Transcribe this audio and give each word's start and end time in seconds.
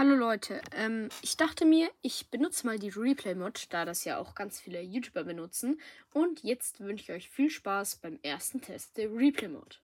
Hallo 0.00 0.14
Leute, 0.14 0.60
ähm, 0.76 1.08
ich 1.22 1.36
dachte 1.36 1.64
mir, 1.64 1.90
ich 2.02 2.30
benutze 2.30 2.64
mal 2.64 2.78
die 2.78 2.90
Replay-Mod, 2.90 3.66
da 3.70 3.84
das 3.84 4.04
ja 4.04 4.18
auch 4.18 4.36
ganz 4.36 4.60
viele 4.60 4.80
YouTuber 4.80 5.24
benutzen. 5.24 5.80
Und 6.12 6.44
jetzt 6.44 6.78
wünsche 6.78 7.02
ich 7.02 7.10
euch 7.10 7.28
viel 7.28 7.50
Spaß 7.50 7.96
beim 7.96 8.20
ersten 8.22 8.60
Test 8.60 8.96
der 8.96 9.12
Replay-Mod. 9.12 9.80